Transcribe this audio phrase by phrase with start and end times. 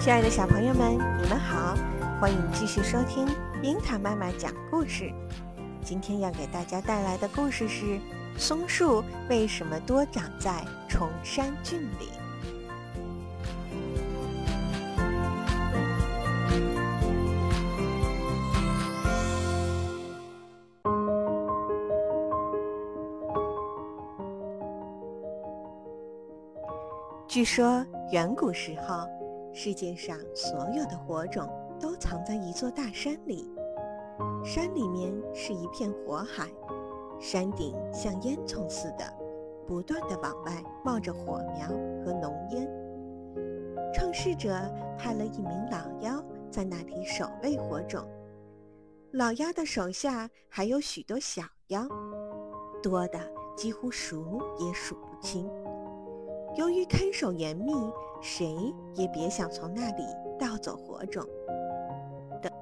[0.00, 1.74] 亲爱的小朋友们，你们好，
[2.18, 3.28] 欢迎继续收听
[3.62, 5.12] 樱桃妈妈讲故事。
[5.84, 8.00] 今天要给大家带来的故事是：
[8.38, 12.08] 松树为什么多长在崇山峻岭？
[27.28, 29.06] 据说远古时候，
[29.52, 31.48] 世界上所有的火种
[31.80, 33.48] 都藏在一座大山里。
[34.44, 36.48] 山里面是一片火海，
[37.18, 39.04] 山顶像烟囱似的，
[39.66, 41.68] 不断的往外冒着火苗
[42.04, 42.68] 和浓烟。
[43.92, 44.50] 创世者
[44.96, 48.06] 派了一名老妖在那里守卫火种，
[49.12, 51.86] 老妖的手下还有许多小妖，
[52.82, 53.18] 多的
[53.56, 55.50] 几乎数也数不清。
[56.56, 57.72] 由于看守严密，
[58.20, 60.02] 谁也别想从那里
[60.38, 61.24] 盗走火种。
[62.42, 62.52] 的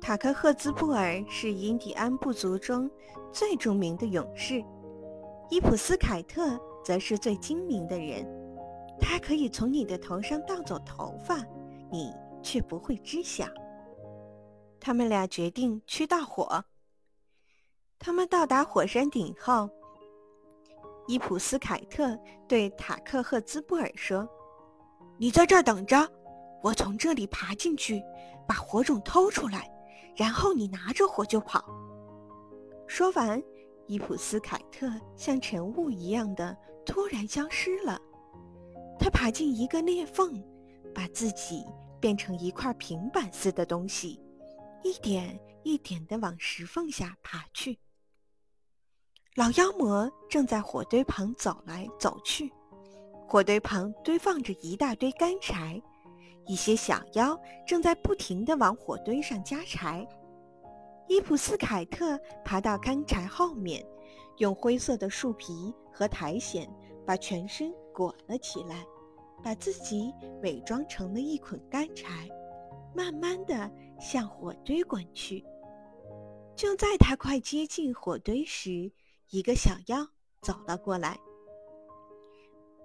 [0.00, 2.90] 塔克赫兹布尔是印第安部族中
[3.32, 4.62] 最著名的勇士，
[5.48, 8.26] 伊普斯凯特则是最精明的人。
[9.00, 11.36] 他可以从你的头上盗走头发，
[11.90, 13.46] 你却不会知晓。
[14.80, 16.64] 他们俩决定去盗火。
[17.98, 19.70] 他们到达火山顶后。
[21.08, 24.28] 伊普斯凯特对塔克赫兹布尔说
[25.18, 26.08] ：“你在这儿等着，
[26.62, 28.02] 我从这里爬进去，
[28.46, 29.68] 把火种偷出来，
[30.16, 31.64] 然后你拿着火就跑。”
[32.86, 33.42] 说完，
[33.86, 38.00] 伊普斯凯特像晨雾一样的突然消失了。
[38.98, 40.40] 他爬进一个裂缝，
[40.94, 41.64] 把自己
[42.00, 44.20] 变成一块平板似的东西，
[44.84, 47.78] 一点一点地往石缝下爬去。
[49.34, 52.52] 老妖魔正在火堆旁走来走去，
[53.26, 55.80] 火堆旁堆放着一大堆干柴，
[56.46, 60.06] 一些小妖正在不停地往火堆上加柴。
[61.08, 63.82] 伊普斯凯特爬到干柴后面，
[64.36, 66.68] 用灰色的树皮和苔藓
[67.06, 68.84] 把全身裹了起来，
[69.42, 72.28] 把自己伪装成了一捆干柴，
[72.94, 75.42] 慢慢地向火堆滚去。
[76.54, 78.92] 就在他快接近火堆时，
[79.32, 80.06] 一个小妖
[80.42, 81.18] 走了过来，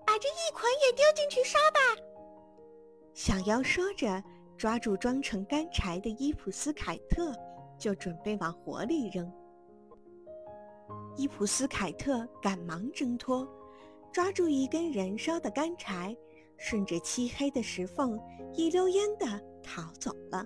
[0.06, 2.02] 把这一捆也丢进去烧吧。
[3.14, 4.24] 小妖说着，
[4.58, 7.36] 抓住装成干柴的伊普斯凯特，
[7.78, 9.30] 就准备往火里扔。
[11.18, 13.46] 伊普斯凯特赶忙挣脱，
[14.14, 16.16] 抓住一根燃烧的干柴，
[16.56, 18.18] 顺着漆黑的石缝
[18.54, 19.26] 一溜烟的
[19.62, 20.46] 逃走了。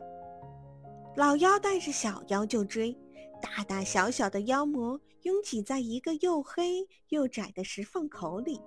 [1.16, 2.98] 老妖带着小妖就追。
[3.40, 8.60] 大大小小的妖魔拥挤在一个又黑又窄的石缝口里，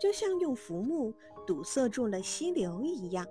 [0.00, 1.14] 就像用浮木
[1.46, 3.26] 堵塞住了溪流一样。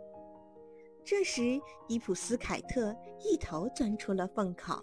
[1.03, 1.59] 这时，
[1.89, 4.81] 伊普斯凯特一头钻出了缝口，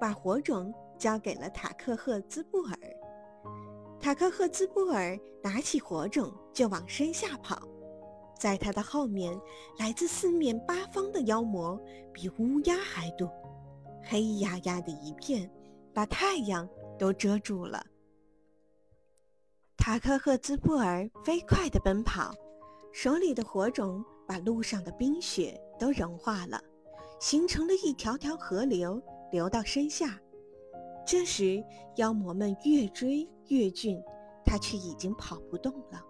[0.00, 2.78] 把火种交给了塔克赫兹布尔。
[4.00, 7.60] 塔克赫兹布尔拿起火种就往山下跑，
[8.38, 9.36] 在他的后面，
[9.80, 11.76] 来自四面八方的妖魔
[12.12, 13.28] 比乌鸦还多。
[14.04, 15.50] 黑压压的一片，
[15.92, 16.66] 把太阳
[16.98, 17.84] 都遮住了。
[19.76, 22.34] 塔克赫兹布尔飞快地奔跑，
[22.92, 26.60] 手里的火种把路上的冰雪都融化了，
[27.20, 29.00] 形成了一条条河流，
[29.30, 30.18] 流到身下。
[31.06, 31.64] 这时，
[31.96, 34.02] 妖魔们越追越近，
[34.44, 36.04] 他却已经跑不动了。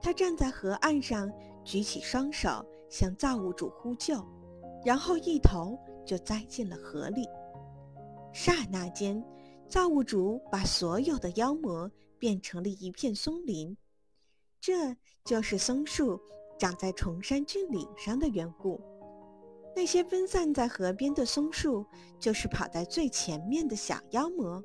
[0.00, 1.32] 他站在河岸上，
[1.64, 4.24] 举起双手向造物主呼救，
[4.84, 5.78] 然后一头。
[6.06, 7.26] 就栽进了河里。
[8.30, 9.24] 刹那间，
[9.68, 13.76] 造物主把所有的妖魔变成了一片松林。
[14.60, 16.20] 这就是松树
[16.58, 18.80] 长在崇山峻岭上的缘故。
[19.76, 21.84] 那些分散在河边的松树，
[22.20, 24.62] 就是跑在最前面的小妖魔。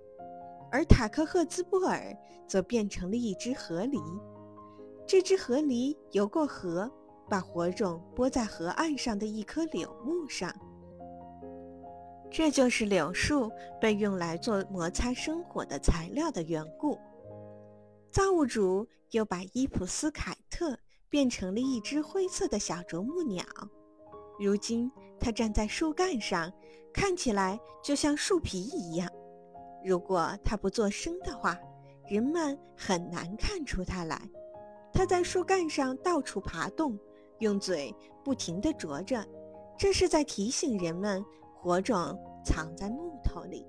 [0.71, 2.15] 而塔克赫兹布尔
[2.47, 3.99] 则变成了一只河狸。
[5.07, 6.89] 这只河狸游过河，
[7.27, 10.53] 把火种拨在河岸上的一棵柳木上。
[12.31, 16.97] 这就是柳树被用来做摩擦生火的材料的缘故。
[18.11, 20.77] 造物主又把伊普斯凯特
[21.09, 23.43] 变成了一只灰色的小啄木鸟。
[24.39, 26.51] 如今，它站在树干上，
[26.93, 29.09] 看起来就像树皮一样。
[29.83, 31.57] 如果它不做声的话，
[32.07, 34.21] 人们很难看出它来。
[34.93, 36.97] 它在树干上到处爬动，
[37.39, 37.93] 用嘴
[38.23, 39.25] 不停地啄着，
[39.77, 41.23] 这是在提醒人们。
[41.61, 43.67] 火种藏在木头里。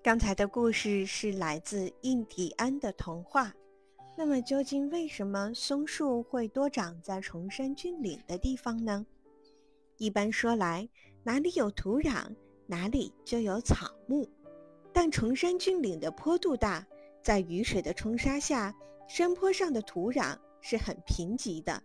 [0.00, 3.52] 刚才的故事是来自印第安的童话
[4.16, 9.04] 那么究竟为什么松树会多长在崇山峻岭的地方呢？
[9.96, 10.88] 一般说来
[11.24, 12.32] 哪里有土壤
[12.66, 14.28] 哪里就有草木。
[15.04, 16.86] 但崇山峻岭的坡度大，
[17.24, 18.72] 在雨水的冲刷下，
[19.08, 21.82] 山坡上的土壤是很贫瘠的。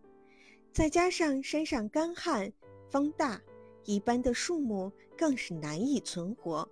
[0.71, 2.53] 再加上山上干旱、
[2.91, 3.41] 风大，
[3.85, 6.69] 一般的树木更是难以存活。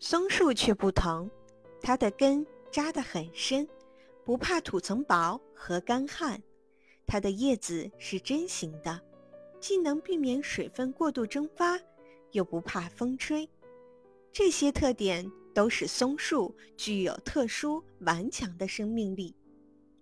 [0.00, 1.30] 松树却不同，
[1.80, 3.68] 它的根扎得很深。
[4.24, 6.42] 不怕土层薄和干旱，
[7.06, 9.00] 它的叶子是针形的，
[9.60, 11.78] 既能避免水分过度蒸发，
[12.32, 13.48] 又不怕风吹。
[14.32, 19.34] 这些特点都使松树具有特殊顽强的生命力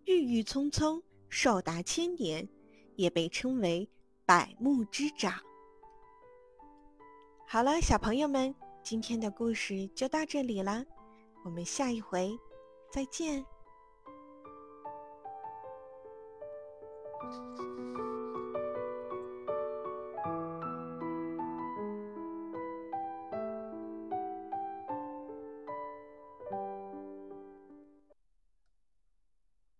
[0.05, 2.49] 郁郁葱葱寿达千年
[2.97, 3.89] 也被称为
[4.25, 5.41] 百木之长
[7.47, 10.85] 好了小朋友们今天的故事就到这里了
[11.45, 12.37] 我们下一回
[12.91, 13.45] 再见。